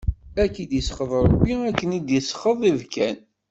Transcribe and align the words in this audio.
Ad 0.41 0.49
k-id-isxeḍ 0.55 1.11
Ṛebbi 1.25 1.51
akken 1.69 1.91
d-isxeḍ 1.99 2.59
ibkan! 2.71 3.17